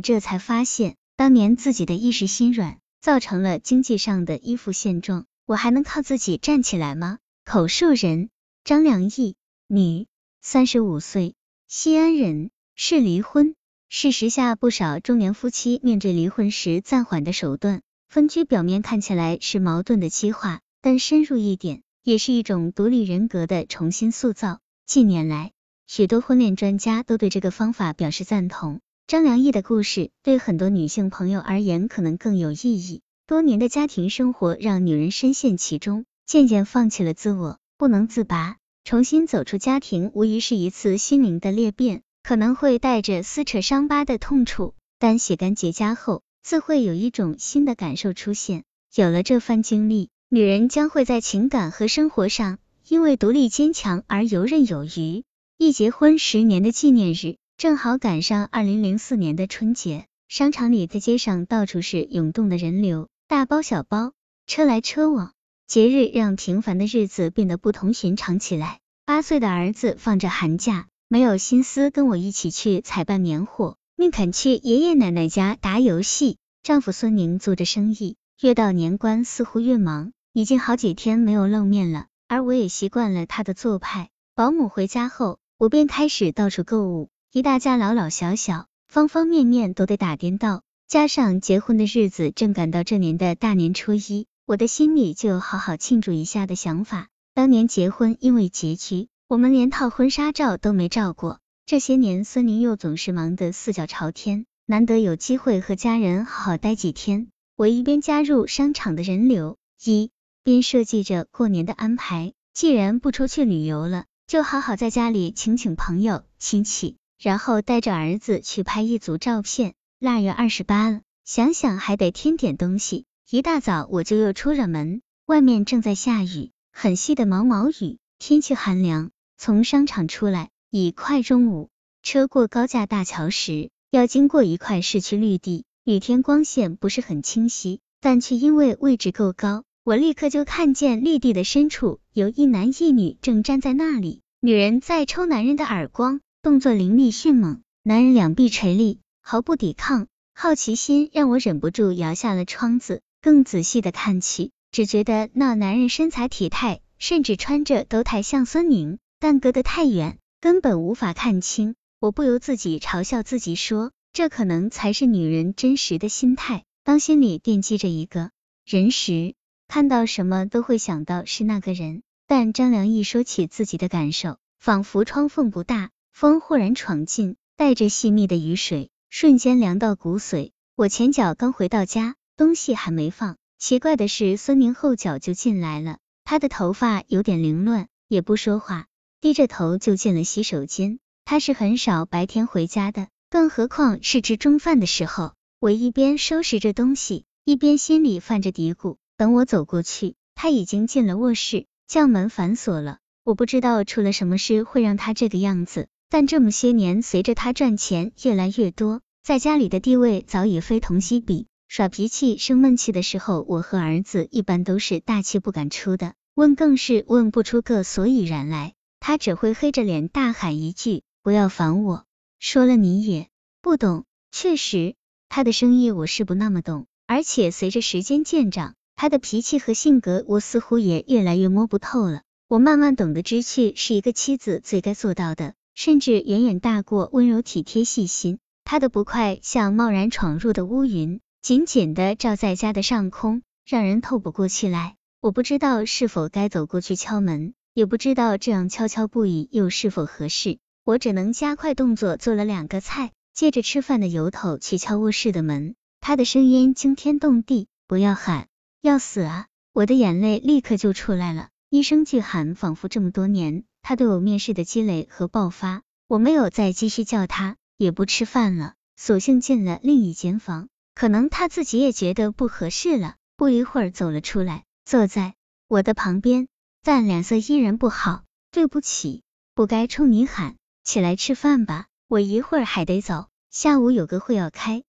[0.00, 5.26] 这才发现当年自己的一时心软，造成了经济上的依附现状。
[5.46, 7.18] 我还能靠自己站起来吗？
[7.44, 8.30] 口述人
[8.62, 9.34] 张良义，
[9.66, 10.06] 女，
[10.40, 11.34] 三十五岁，
[11.66, 13.54] 西安人，是离婚。
[13.88, 24.60] 事实下，不少中年夫妻面对离婚时暂缓的手段，分居表面看起来是矛盾的激化，但深入一点，也是一种独立人格的重新塑造。
[24.86, 25.50] 近年来，
[25.88, 28.80] 许多婚恋专家都对这个方法表示赞同。
[29.10, 33.02] 张良义的故事对很多女性朋友而言可能更有意义。
[33.26, 38.58] 多年的家庭生活让女人深陷其中，渐渐放弃了自我，不能自拔。
[38.84, 48.62] 重新走出家庭，无疑是一次心灵的裂变，可能会带着撕扯伤疤的痛楚，但洗干结痂后，自会有一种新的感受出现。
[48.94, 55.24] 有了这番经历，女人将会在情感和生活上，因为独立坚强而游刃有余。
[55.58, 63.08] 一结婚十年的纪念日，正好赶上二零零四年的春节，商场里在街上到处是涌动的人流。
[63.28, 64.14] 大包小包，
[64.46, 65.34] 车来车往，
[65.66, 68.78] 节日让平凡的日子变得不同寻常起来。
[69.04, 76.38] 八岁的儿子放着寒假，没有心思跟我一起去采办年货，宁肯去爷爷奶奶家打游戏。
[76.62, 82.06] 丈夫孙宁做着生意，越到年关似乎越忙，已经好几天没有露面了。
[82.26, 84.08] 而我也习惯了他的做派。
[84.34, 90.62] 保姆回家后，我便开始到处购物，一大家老老小小，方方面面都得打点到。
[90.88, 97.06] 加上结婚的日子正赶到这年的大年初一，我的心里就有好好庆祝一下的想法。
[97.32, 101.38] 当年结婚因为拮据，我们连套婚纱照都没照过。
[101.66, 107.28] 这些年，孙宁又总是忙得四脚朝天，难得有机会和家人好好待几天。
[107.54, 110.10] 我一边加入商场的人流，一
[110.42, 112.32] 边设计着过年的安排。
[112.52, 119.74] 既然不出去旅游了，就好好在家里请请朋友亲戚，然后带着儿子去拍一组照片。
[119.98, 123.04] 腊月二十八了，想想还得添点东西。
[123.28, 129.10] 一大早我就又出了门，外面正在下雨，很细的毛毛雨，天气寒凉。
[129.36, 131.68] 从商场出来，已快中午。
[132.02, 144.22] 车过高架大桥时，要经过一块市区绿地，雨天光线不是很清晰，但却因为位置够高，我立刻就看见绿地的深处有一男一女正站在那里。
[144.40, 149.00] 女人在抽男人的耳光，动作凌厉迅猛，男人两臂垂立。
[149.20, 161.74] 毫不抵抗，好奇心让我忍不住摇下了窗子，更仔细的看去，只觉得那男人身材体态，甚至穿着都太像孙宁，但隔得太远，根本无法看清。
[162.00, 166.64] 我不由自己嘲笑自己说，这可能才是女人真实的心态。
[166.84, 168.30] 当心里惦记着一个
[168.64, 169.34] 人时，
[169.68, 172.02] 看到什么都会想到是那个人。
[172.26, 178.90] 但张良一说起自己的感受，仿佛窗缝不大，风忽然闯进，带着细密的雨水。
[179.08, 180.50] 瞬间凉到骨髓。
[180.76, 185.96] 我前脚刚回到家，东西还没放，奇怪的是孙宁后脚就进来了。
[186.24, 188.86] 他的头发有点凌乱，也不说话，
[189.22, 190.98] 低着头就进了洗手间。
[191.24, 195.32] 他是很少白天回家的，更何况是吃中饭的时候。
[195.58, 198.98] 我一边收拾着东西，一边心里犯着嘀咕。
[199.16, 202.98] 等我走过去，他已经进了卧室，将门反锁了。
[203.24, 205.88] 我不知道出了什么事会让他这个样子。
[206.10, 211.46] 但这么些年，随着他赚钱越来越多，在家里的地位早已非同昔比。
[211.68, 218.74] 耍脾气、生闷气的时候，我和儿子一般都是大气不敢出的，问更是问不出个所以然来。
[218.98, 222.04] 他只会黑着脸大喊一句：“不要烦我！”
[222.40, 223.28] 说了你也
[223.62, 224.04] 不懂。
[224.32, 224.96] 确实，
[225.28, 232.22] 他的生意我是不那么懂，而且随着时间渐长，他的脾气和性格我似乎也越来越摸不透了。
[232.48, 235.54] 我慢慢懂得知趣是一个妻子最该做到的。
[235.74, 238.38] 甚至远远大过温柔体贴细心。
[238.64, 244.96] 他的不快像贸然闯入的乌云，紧紧的罩在家的上空，让人透不过气来。
[245.20, 250.58] 我不知道是否该走过去敲门，也不知道这样悄悄不语又是否合适。
[250.84, 255.74] 我只能加快动作做了两个菜，借着吃饭的由头去敲卧室的门。
[256.00, 258.48] 他的声音惊天动地：“不要喊，
[258.80, 261.48] 要死啊！”我的眼泪立刻就出来了。
[261.68, 263.64] 一声巨喊，仿佛这么多年。
[263.82, 270.68] 他对我面试的积累和爆发，我没有再继续叫他，也不吃饭了，索性进了另一间房。
[270.94, 275.34] 可能他自己也觉得不合适了，不一会儿走了出来，坐在
[275.68, 276.48] 我的旁边，
[276.82, 278.22] 但脸色依然不好。
[278.52, 279.22] 对不起，
[279.54, 284.82] 不该冲你喊，起来吃饭吧，我一会儿还得走，下午有个会要开。